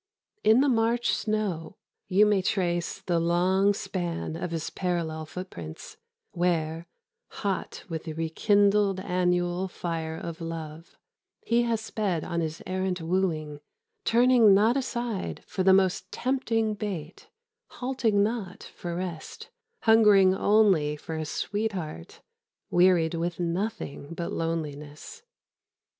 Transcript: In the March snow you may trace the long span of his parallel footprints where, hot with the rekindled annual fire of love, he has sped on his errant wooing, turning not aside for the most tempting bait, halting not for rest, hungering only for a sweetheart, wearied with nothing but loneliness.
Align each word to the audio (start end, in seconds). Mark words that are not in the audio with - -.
In 0.43 0.61
the 0.61 0.67
March 0.67 1.13
snow 1.13 1.77
you 2.07 2.25
may 2.25 2.41
trace 2.41 3.01
the 3.01 3.19
long 3.19 3.71
span 3.75 4.35
of 4.35 4.49
his 4.49 4.71
parallel 4.71 5.27
footprints 5.27 5.97
where, 6.31 6.87
hot 7.27 7.83
with 7.87 8.05
the 8.05 8.13
rekindled 8.13 8.99
annual 8.99 9.67
fire 9.67 10.17
of 10.17 10.41
love, 10.41 10.97
he 11.45 11.61
has 11.69 11.81
sped 11.81 12.23
on 12.23 12.41
his 12.41 12.63
errant 12.65 12.99
wooing, 12.99 13.59
turning 14.03 14.55
not 14.55 14.75
aside 14.75 15.43
for 15.45 15.61
the 15.61 15.71
most 15.71 16.11
tempting 16.11 16.73
bait, 16.73 17.29
halting 17.67 18.23
not 18.23 18.63
for 18.63 18.95
rest, 18.95 19.51
hungering 19.81 20.33
only 20.35 20.95
for 20.95 21.13
a 21.15 21.25
sweetheart, 21.25 22.21
wearied 22.71 23.13
with 23.13 23.39
nothing 23.39 24.15
but 24.15 24.31
loneliness. 24.31 25.21